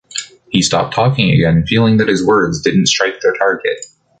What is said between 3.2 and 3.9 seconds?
their target.